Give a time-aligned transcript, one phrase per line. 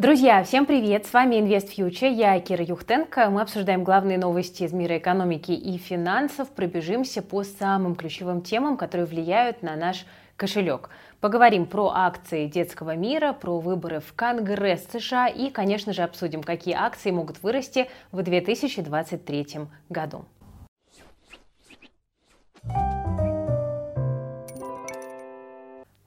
[0.00, 1.04] Друзья, всем привет!
[1.04, 3.28] С вами Invest Future, я Кира Юхтенко.
[3.28, 9.04] Мы обсуждаем главные новости из мира экономики и финансов, пробежимся по самым ключевым темам, которые
[9.04, 10.06] влияют на наш
[10.38, 10.88] кошелек.
[11.20, 16.74] Поговорим про акции детского мира, про выборы в Конгресс США и, конечно же, обсудим, какие
[16.74, 19.46] акции могут вырасти в 2023
[19.90, 20.24] году.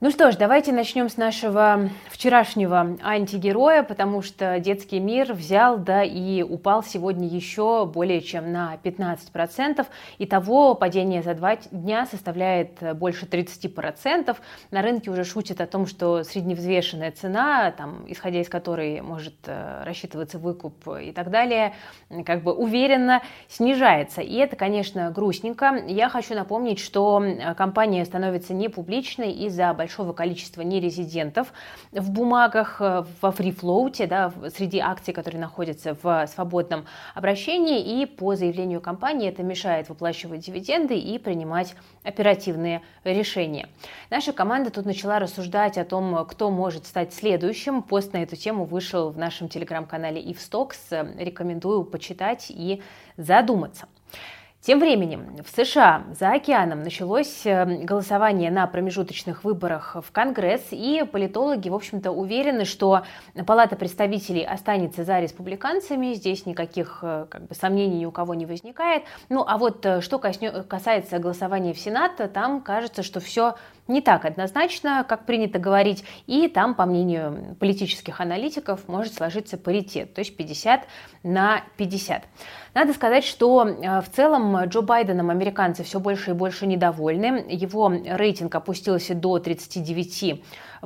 [0.04, 1.88] Ну что ж, давайте начнем с нашего
[2.24, 8.78] вчерашнего антигероя, потому что детский мир взял, да, и упал сегодня еще более чем на
[8.82, 9.86] 15%.
[10.20, 14.34] Итого падение за два дня составляет больше 30%.
[14.70, 19.82] На рынке уже шутят о том, что средневзвешенная цена, там, исходя из которой может э,
[19.84, 21.74] рассчитываться выкуп и так далее,
[22.24, 24.22] как бы уверенно снижается.
[24.22, 25.84] И это, конечно, грустненько.
[25.86, 27.22] Я хочу напомнить, что
[27.54, 31.52] компания становится не публичной из-за большого количества нерезидентов
[31.92, 38.34] в бумагах, э, во фрифлоуте, да, среди акций, которые находятся в свободном обращении, и по
[38.36, 43.68] заявлению компании это мешает выплачивать дивиденды и принимать оперативные решения.
[44.10, 47.82] Наша команда тут начала рассуждать о том, кто может стать следующим.
[47.82, 50.78] Пост на эту тему вышел в нашем телеграм-канале Ивстокс.
[51.18, 52.82] Рекомендую почитать и
[53.16, 53.86] задуматься.
[54.64, 61.04] Тем временем в США за океаном началось э, голосование на промежуточных выборах в Конгресс, и
[61.04, 63.02] политологи, в общем-то, уверены, что
[63.46, 68.46] Палата представителей останется за республиканцами, здесь никаких э, как бы, сомнений ни у кого не
[68.46, 69.02] возникает.
[69.28, 73.56] Ну а вот э, что касается голосования в Сенат, там кажется, что все
[73.86, 80.14] не так однозначно, как принято говорить, и там, по мнению политических аналитиков, может сложиться паритет,
[80.14, 80.86] то есть 50
[81.22, 82.24] на 50.
[82.74, 87.44] Надо сказать, что э, в целом Джо Байденом американцы все больше и больше недовольны.
[87.48, 90.42] Его рейтинг опустился до 39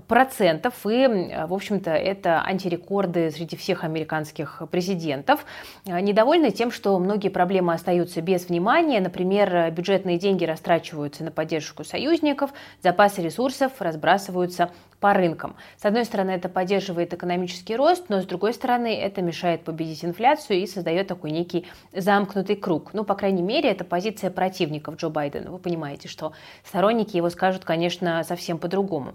[0.07, 1.07] процентов, и,
[1.49, 5.45] в общем-то, это антирекорды среди всех американских президентов.
[5.87, 12.51] Недовольны тем, что многие проблемы остаются без внимания, например, бюджетные деньги растрачиваются на поддержку союзников,
[12.89, 15.57] запасы ресурсов разбрасываются по рынкам.
[15.77, 20.61] С одной стороны, это поддерживает экономический рост, но с другой стороны, это мешает победить инфляцию
[20.61, 22.95] и создает такой некий замкнутый круг.
[22.95, 25.51] Ну, по крайней мере, это позиция противников Джо Байдена.
[25.51, 26.33] Вы понимаете, что
[26.65, 29.15] сторонники его скажут, конечно, совсем по-другому.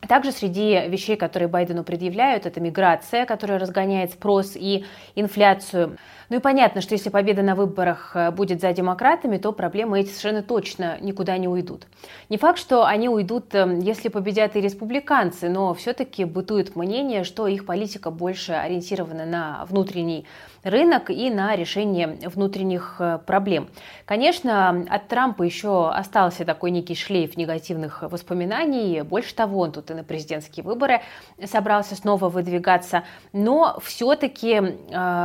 [0.00, 4.84] Также среди вещей, которые Байдену предъявляют, это миграция, которая разгоняет спрос и
[5.14, 5.96] инфляцию.
[6.28, 10.08] Ну и понятно, что если победа на выборах э, будет за демократами, то проблемы эти
[10.08, 11.86] совершенно точно никуда не уйдут.
[12.28, 17.46] Не факт, что они уйдут, э, если победят и республиканцы, но все-таки бытует мнение, что
[17.46, 20.26] их политика больше ориентирована на внутренний
[20.68, 23.68] рынок и на решение внутренних э, проблем.
[24.04, 29.02] Конечно, от Трампа еще остался такой некий шлейф негативных воспоминаний.
[29.02, 31.00] Больше того, он тут и на президентские выборы
[31.44, 33.04] собрался снова выдвигаться.
[33.32, 34.60] Но все-таки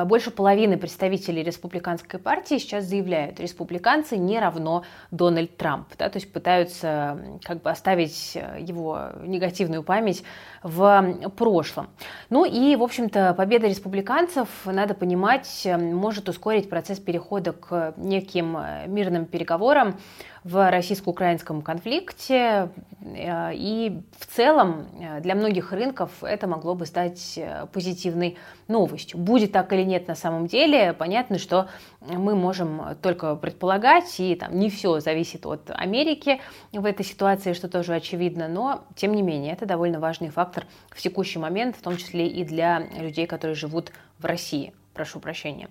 [0.06, 6.31] больше половины представители республиканской партии сейчас заявляют, республиканцы не равно Дональд Трамп, да, то есть
[6.31, 10.24] пытаются как бы оставить э, его негативную память
[10.63, 11.90] в прошлом.
[12.30, 15.31] Ну и, в общем-то, победа республиканцев, надо понимать,
[15.66, 19.97] может ускорить процесс перехода к неким э, мирным переговорам,
[20.44, 22.69] в российско-украинском конфликте.
[23.02, 28.38] Э, и в целом э, для многих рынков это могло бы стать э, позитивной
[28.68, 29.19] новостью.
[29.19, 31.68] Будет так или нет на самом деле, понятно, что
[32.02, 37.69] мы можем только предполагать, и там не все зависит от Америки в этой ситуации, что
[37.69, 41.98] тоже очевидно, но тем не менее это довольно важный фактор в текущий момент, в том
[41.98, 44.74] числе и для людей, которые живут в России.
[44.94, 45.69] Прошу прощения.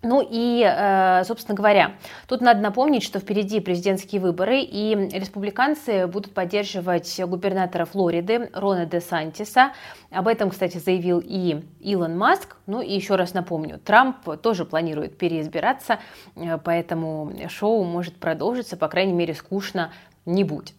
[0.00, 1.96] Ну и, э, собственно говоря,
[2.28, 9.00] тут надо напомнить, что впереди президентские выборы, и республиканцы будут поддерживать губернатора Флориды Рона де
[9.00, 9.72] Сантиса.
[10.12, 12.58] Об этом, кстати, заявил и Илон Маск.
[12.66, 15.98] Ну и еще раз напомню, Трамп тоже планирует переизбираться,
[16.36, 19.90] э, поэтому шоу может продолжиться, по крайней мере, скучно
[20.26, 20.74] не будет.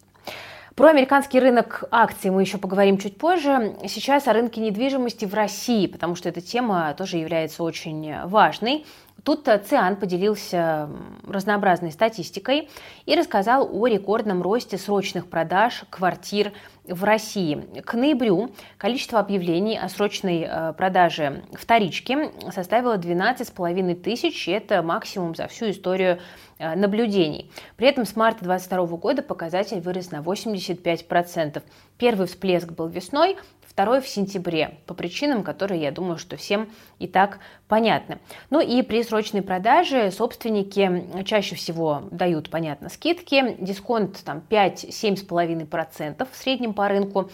[0.80, 3.76] Про американский рынок акций мы еще поговорим чуть позже.
[3.86, 8.86] Сейчас о рынке недвижимости в России, потому что эта тема тоже является очень важной.
[9.22, 10.88] Тут Циан поделился
[11.28, 12.70] разнообразной статистикой
[13.04, 16.50] и рассказал о рекордном росте срочных продаж квартир
[16.90, 17.66] в России.
[17.84, 25.48] К ноябрю количество объявлений о срочной э, продаже вторички составило 12,5 тысяч, это максимум за
[25.48, 26.20] всю историю
[26.58, 27.50] э, наблюдений.
[27.76, 31.62] При этом с марта 2022 года показатель вырос на 85%.
[31.98, 33.36] Первый всплеск был весной,
[33.80, 36.68] второй в сентябре, по причинам, которые, я думаю, что всем
[36.98, 38.18] и так понятны.
[38.50, 46.36] Ну и при срочной продаже собственники чаще всего дают, понятно, скидки, дисконт там 5-7,5% в
[46.36, 47.30] среднем по рынку,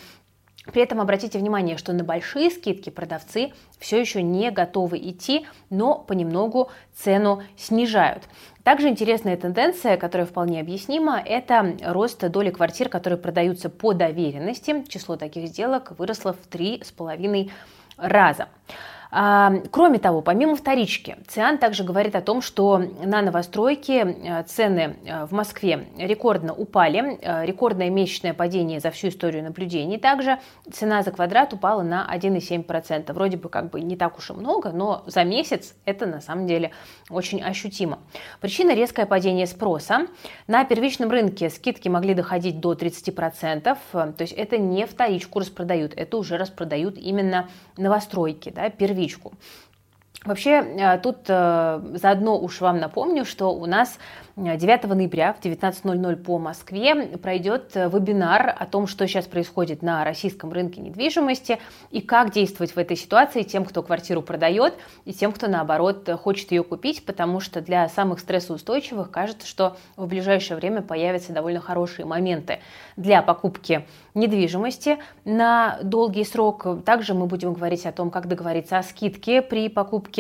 [0.67, 5.99] При этом обратите внимание, что на большие скидки продавцы все еще не готовы идти, но
[5.99, 8.25] понемногу цену снижают.
[8.65, 14.85] Также интересная тенденция, которая вполне объяснима, это рост доли квартир, которые продаются по доверенности.
[14.89, 17.51] Число таких сделок выросло в 3,5
[17.97, 18.49] раза.
[19.11, 24.97] А, кроме того, помимо вторички, ЦИАН также говорит о том, что на новостройки э, цены
[25.05, 29.99] э, в Москве рекордно упали, э, рекордное месячное падение за всю историю наблюдений.
[29.99, 30.39] Также
[30.73, 33.13] цена за квадрат упала на 1,7%.
[33.13, 36.47] Вроде бы как бы не так уж и много, но за месяц это на самом
[36.47, 36.73] деле
[37.09, 38.01] очень ощутимо.
[38.41, 40.07] Причина– резкое падение спроса.
[40.47, 46.17] На первичном рынке скидки могли доходить до 30%, то есть это не вторичку распродают, это
[46.17, 49.33] уже распродают именно новостройки, да, первичку.
[50.27, 53.99] Вообще, э, тут э, заодно уж вам напомню, что у нас
[54.35, 60.05] 9 ноября в 19.00 по Москве пройдет э, вебинар о том, что сейчас происходит на
[60.05, 61.61] российском рынке недвижимости
[61.93, 64.75] и как действовать в этой ситуации тем, кто квартиру продает,
[65.05, 70.09] и тем, кто, наоборот, хочет ее купить, потому что для самых стрессоустойчивых кажется, что в
[70.09, 72.59] ближайшее время появятся довольно хорошие моменты
[72.97, 76.67] для покупки недвижимости на долгий срок.
[76.85, 80.16] Также мы будем говорить о том, как договориться о скидке при покупке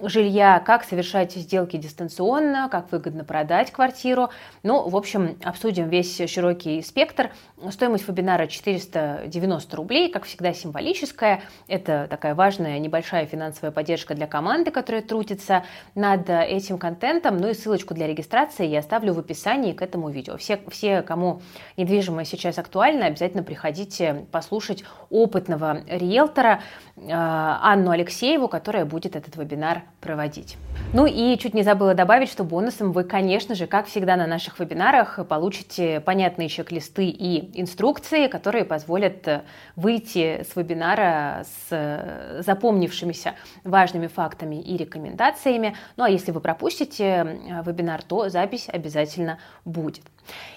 [0.00, 4.28] жилья, как совершать сделки дистанционно, как выгодно продать продать квартиру.
[4.62, 7.30] Ну, в общем, обсудим весь широкий спектр.
[7.70, 11.40] Стоимость вебинара 490 рублей, как всегда, символическая.
[11.66, 15.64] Это такая важная небольшая финансовая поддержка для команды, которая трудится
[15.94, 17.38] над этим контентом.
[17.38, 20.36] Ну и ссылочку для регистрации я оставлю в описании к этому видео.
[20.36, 21.40] Все, все кому
[21.78, 26.60] недвижимость сейчас актуальна, обязательно приходите послушать опытного риэлтора
[26.96, 30.56] э, Анну Алексееву, которая будет этот вебинар проводить.
[30.92, 34.58] Ну и чуть не забыла добавить, что бонусом вы, конечно же, как всегда на наших
[34.58, 39.42] вебинарах, получите понятные чек-листы и инструкции, которые позволят э,
[39.76, 45.76] выйти с вебинара с э, запомнившимися важными фактами и рекомендациями.
[45.96, 50.02] Ну а если вы пропустите э, вебинар, то запись обязательно будет.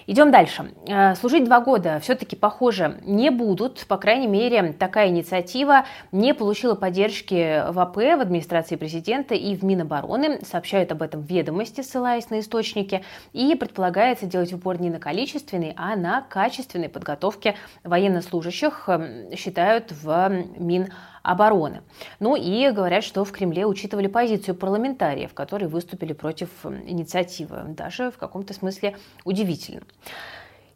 [0.06, 0.72] Идем дальше.
[0.86, 3.86] Э, служить два года все-таки, похоже, не будут.
[3.86, 9.62] По крайней мере, такая инициатива не получила поддержки в АП, в администрации президента и в
[9.64, 10.40] Минобороны.
[10.44, 13.04] Сообщают об этом ведомости, ссылаясь на источники.
[13.32, 17.54] И предполагается делать упор не на количественной, а на качественной подготовке
[17.84, 20.28] военнослужащих, эм, считают в
[20.58, 20.92] Минобороны
[21.22, 21.82] обороны.
[22.20, 27.64] Ну и говорят, что в Кремле учитывали позицию парламентариев, которые выступили против инициативы.
[27.68, 29.82] Даже в каком-то смысле удивительно.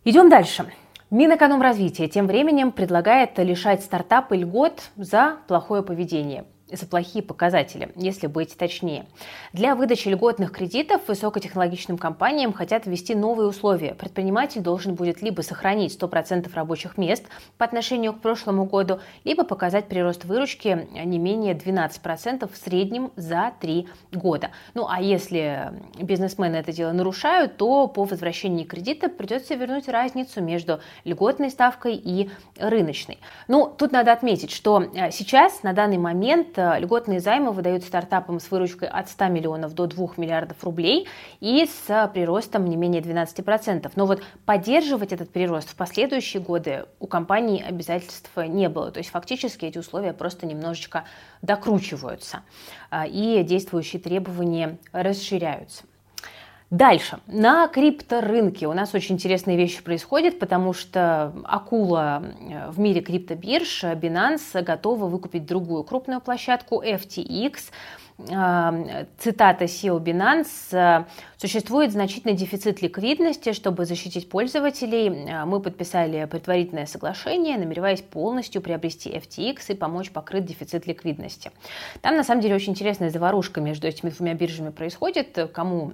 [0.04, 0.72] Идем дальше.
[1.10, 8.56] Минэкономразвития тем временем предлагает лишать стартапы льгот за плохое поведение– за плохие показатели, если быть
[8.56, 9.06] точнее.
[9.52, 13.94] Для выдачи льготных кредитов высокотехнологичным компаниям хотят ввести новые условия.
[13.94, 17.24] Предприниматель должен будет либо сохранить 100% рабочих мест
[17.56, 23.52] по отношению к прошлому году, либо показать прирост выручки не менее 12% в среднем за
[23.60, 24.50] 3 года.
[24.74, 30.80] Ну а если бизнесмены это дело нарушают, то по возвращении кредита придется вернуть разницу между
[31.04, 33.18] льготной ставкой и рыночной.
[33.48, 38.50] Ну, тут надо отметить, что э, сейчас, на данный момент, льготные займы выдают стартапам с
[38.50, 41.06] выручкой от 100 миллионов до 2 миллиардов рублей
[41.40, 43.90] и с приростом не менее 12%.
[43.96, 48.90] Но вот поддерживать этот прирост в последующие годы у компаний обязательства не было.
[48.90, 51.04] То есть фактически эти условия просто немножечко
[51.42, 52.42] докручиваются
[52.90, 55.84] а, и действующие требования расширяются.
[56.70, 57.20] Дальше.
[57.28, 63.84] На крипторынке у нас очень интересные вещи происходят, потому что акула э, в мире криптобирж
[63.84, 67.70] Binance готова выкупить другую крупную площадку FTX.
[68.18, 71.06] Э, цитата SEO Binance.
[71.36, 73.52] Существует значительный дефицит ликвидности.
[73.52, 80.46] Чтобы защитить пользователей, э, мы подписали предварительное соглашение, намереваясь полностью приобрести FTX и помочь покрыть
[80.46, 81.52] дефицит ликвидности.
[82.00, 85.38] Там, на самом деле, очень интересная заварушка между этими двумя биржами происходит.
[85.52, 85.92] Кому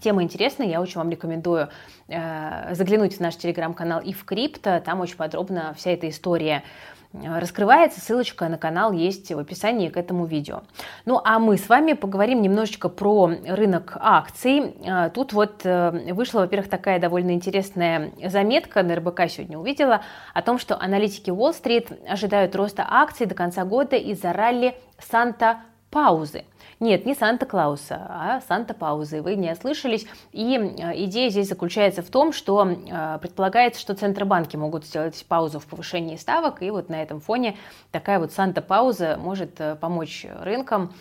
[0.00, 1.68] Тема интересная, я очень вам рекомендую
[2.08, 6.64] э, заглянуть в наш телеграм-канал и в крипто, там очень подробно вся эта история
[7.12, 10.62] э, раскрывается, ссылочка на канал есть в описании к этому видео.
[11.06, 14.74] Ну а мы с вами поговорим немножечко про рынок акций.
[14.84, 20.02] Э, тут вот э, вышла, во-первых, такая довольно интересная заметка, на РБК сегодня увидела,
[20.34, 26.44] о том, что аналитики Уолл-стрит ожидают роста акций до конца года из-за ралли Санта-Паузы.
[26.84, 29.22] Нет, не Санта-Клауса, а Санта-Паузы.
[29.22, 30.06] Вы не ослышались.
[30.32, 35.60] И э, идея здесь заключается в том, что э, предполагается, что центробанки могут сделать паузу
[35.60, 37.56] в повышении ставок, и вот на этом фоне
[37.90, 40.92] такая вот Санта-Пауза может э, помочь рынкам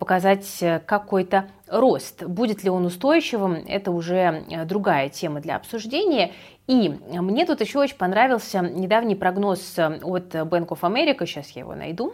[0.00, 2.24] показать какой-то рост.
[2.24, 6.32] Будет ли он устойчивым, это уже другая тема для обсуждения.
[6.66, 11.76] И мне тут еще очень понравился недавний прогноз от Bank of America, сейчас я его
[11.76, 12.12] найду,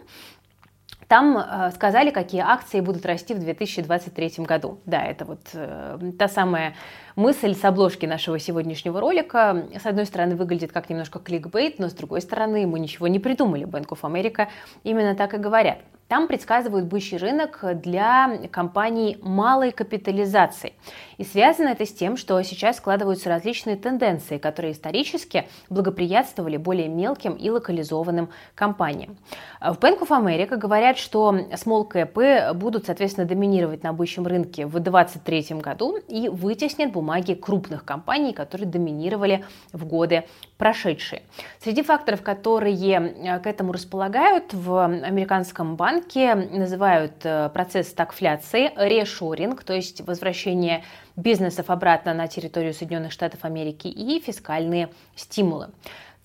[1.15, 4.79] там э, сказали, какие акции будут расти в 2023 году.
[4.85, 6.75] Да, это вот э, та самая
[7.15, 9.65] мысль с обложки нашего сегодняшнего ролика.
[9.81, 13.65] С одной стороны, выглядит как немножко кликбейт, но с другой стороны, мы ничего не придумали.
[13.65, 14.49] Bank of America
[14.83, 15.77] именно так и говорят.
[16.07, 20.73] Там предсказывают бычий рынок для компаний малой капитализации.
[21.17, 27.33] И связано это с тем, что сейчас складываются различные тенденции, которые исторически благоприятствовали более мелким
[27.33, 29.17] и локализованным компаниям.
[29.59, 34.79] В Bank of America говорят, что small cap будут, соответственно, доминировать на бычьем рынке в
[34.79, 39.43] 2023 году и вытеснят бумаги крупных компаний, которые доминировали
[39.73, 40.25] в годы
[40.59, 41.23] прошедшие.
[41.59, 49.63] Среди факторов, которые к этому располагают в американском банке, банки называют э, процесс стагфляции решоринг,
[49.63, 50.83] то есть возвращение
[51.15, 55.69] бизнесов обратно на территорию Соединенных Штатов Америки и фискальные стимулы.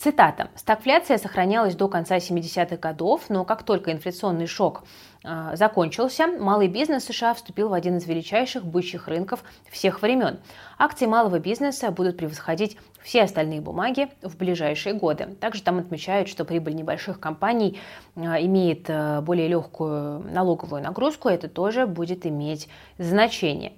[0.01, 0.49] Цитата.
[0.55, 4.85] «Стагфляция сохранялась до конца 70-х годов, но как только инфляционный шок
[5.23, 10.39] э, закончился, малый бизнес США вступил в один из величайших бычьих рынков всех времен.
[10.79, 15.37] Акции малого бизнеса будут превосходить все остальные бумаги в ближайшие годы.
[15.39, 17.79] Также там отмечают, что прибыль небольших компаний
[18.17, 23.75] э, имеет э, более легкую налоговую нагрузку, это тоже будет иметь значение.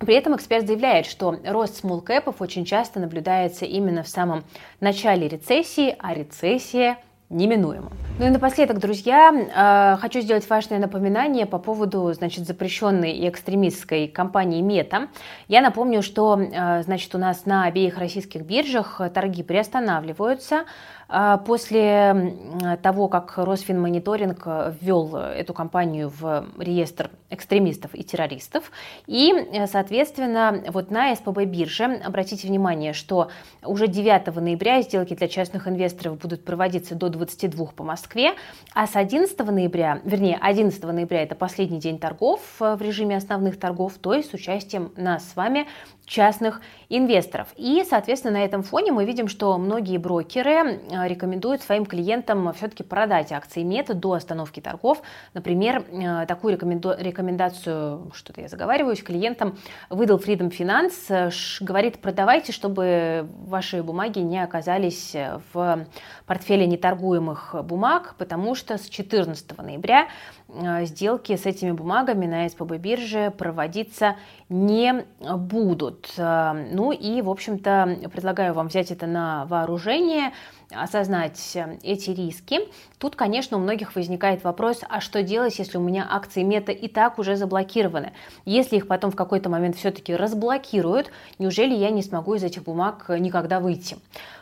[0.00, 4.44] При этом эксперт заявляет, что рост смолкэпов очень часто наблюдается именно в самом
[4.80, 6.96] начале рецессии, а рецессия
[7.28, 7.92] неминуемо.
[8.18, 14.08] Ну и напоследок, друзья, э, хочу сделать важное напоминание по поводу, значит, запрещенной и экстремистской
[14.08, 15.08] компании Мета.
[15.48, 20.64] Я напомню, что, э, значит, у нас на обеих российских биржах торги приостанавливаются.
[21.12, 22.36] А, после
[22.82, 24.46] того, как Росфинмониторинг
[24.80, 28.70] ввел эту компанию в реестр экстремистов и террористов,
[29.08, 29.32] и,
[29.66, 33.30] соответственно, вот на СПБ бирже, обратите внимание, что
[33.64, 38.34] уже 9 ноября сделки для частных инвесторов будут проводиться до 22 по Москве,
[38.72, 43.94] а с 11 ноября, вернее, 11 ноября это последний день торгов в режиме основных торгов,
[44.00, 45.66] то есть с участием нас с вами
[46.10, 47.46] частных инвесторов.
[47.56, 52.82] И, соответственно, на этом фоне мы видим, что многие брокеры э, рекомендуют своим клиентам все-таки
[52.82, 55.00] продать акции Мета до остановки торгов.
[55.34, 56.94] Например, э, такую рекоменду...
[56.98, 59.56] рекомендацию, что-то я заговариваюсь, клиентам
[59.88, 65.14] выдал Freedom Finance, говорит, продавайте, чтобы ваши бумаги не оказались
[65.54, 65.86] в
[66.26, 70.08] портфеле неторгуемых бумаг, потому что с 14 ноября
[70.48, 74.16] э, сделки с этими бумагами на СПБ бирже проводиться
[74.48, 75.99] не будут.
[76.16, 80.32] Э, ну и, в общем-то, предлагаю вам взять это на вооружение,
[80.72, 82.60] осознать эти риски.
[82.98, 86.88] Тут, конечно, у многих возникает вопрос, а что делать, если у меня акции мета и
[86.88, 88.12] так уже заблокированы?
[88.44, 93.06] Если их потом в какой-то момент все-таки разблокируют, неужели я не смогу из этих бумаг
[93.08, 93.96] никогда выйти?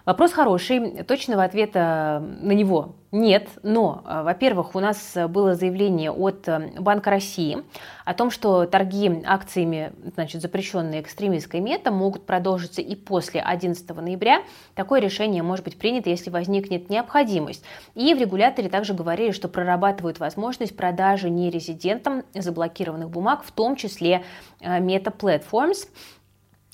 [0.04, 6.46] Вопрос хороший, точного ответа на него нет, но, э, во-первых, у нас было заявление от
[6.46, 7.58] э, Банка России
[8.04, 14.42] о том, что торги акциями, значит, запрещенные экстремистской мета, могут продолжиться и после 11 ноября.
[14.74, 17.64] Такое решение может быть принято, если возникнет необходимость.
[17.94, 24.24] И в регуляторе также говорили, что прорабатывают возможность продажи нерезидентам заблокированных бумаг, в том числе
[24.60, 25.88] э, Meta Platforms.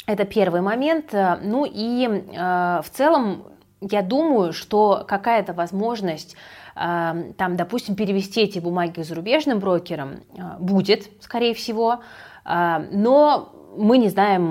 [0.07, 1.13] Это первый момент.
[1.13, 3.45] Ну и э, в целом
[3.91, 6.37] я думаю, что какая-то возможность
[6.75, 12.01] э, там, допустим, перевести эти бумаги зарубежным брокерам э, будет, скорее всего,
[12.45, 14.51] э, но мы не знаем,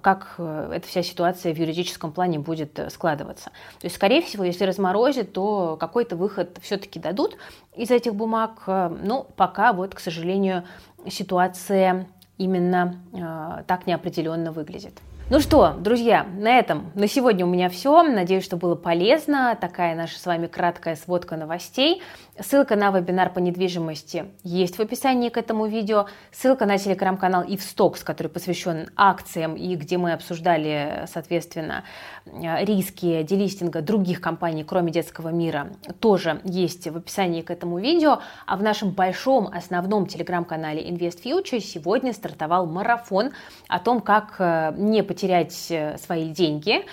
[0.00, 3.50] как эта вся ситуация в юридическом плане будет складываться.
[3.80, 7.36] То есть, скорее всего, если разморозит, то какой-то выход все-таки дадут
[7.76, 8.62] из этих бумаг.
[8.66, 10.64] Но пока вот, к сожалению,
[11.08, 14.94] ситуация именно так неопределенно выглядит.
[15.30, 18.02] Ну что, друзья, на этом на сегодня у меня все.
[18.02, 19.56] Надеюсь, что было полезно.
[19.58, 22.02] Такая наша с вами краткая сводка новостей.
[22.38, 26.06] Ссылка на вебинар по недвижимости есть в описании к этому видео.
[26.32, 31.84] Ссылка на телеграм-канал Ивстокс, который посвящен акциям и где мы обсуждали, соответственно,
[32.26, 35.68] риски делистинга других компаний, кроме детского мира,
[36.00, 38.20] тоже есть в описании к этому видео.
[38.46, 43.30] А в нашем большом основном телеграм-канале Invest Future сегодня стартовал марафон
[43.68, 46.84] о том, как э, не потерять потерять э, свои деньги,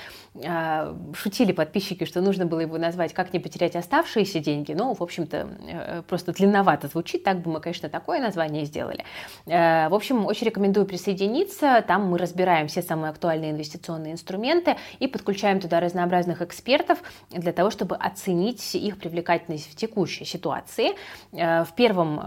[1.14, 4.74] шутили подписчики, что нужно было его назвать «Как не потерять оставшиеся деньги».
[4.74, 9.04] Ну, в общем-то, э, просто длинновато звучит, так бы мы, конечно, такое название сделали.
[9.48, 11.84] Э, в общем, очень рекомендую присоединиться.
[11.88, 17.00] Там мы разбираем все самые актуальные инвестиционные инструменты и подключаем туда разнообразных экспертов
[17.32, 20.92] для того, чтобы оценить их привлекательность в текущей ситуации.
[21.32, 22.22] Э, в первом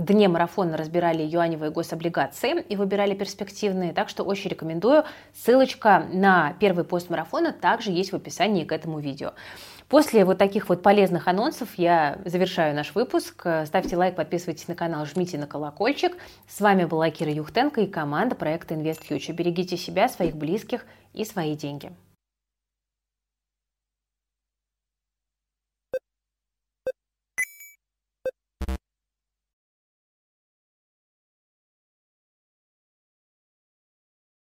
[0.00, 5.04] дне марафона разбирали юаневые гособлигации и выбирали перспективные, так что очень рекомендую.
[5.34, 9.32] Ссылочка на первый пост марафона телефона также есть в описании к этому видео.
[9.88, 13.46] После вот таких вот полезных анонсов я завершаю наш выпуск.
[13.64, 16.12] Ставьте лайк, подписывайтесь на канал, жмите на колокольчик.
[16.46, 19.32] С вами была Кира Юхтенко и команда проекта Invest Future.
[19.32, 21.92] Берегите себя, своих близких и свои деньги.